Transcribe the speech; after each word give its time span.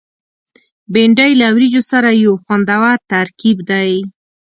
بېنډۍ 0.93 1.31
له 1.41 1.47
وریجو 1.55 1.81
سره 1.91 2.09
یو 2.23 2.33
خوندور 2.43 2.95
ترکیب 3.11 3.57
دی 3.69 3.91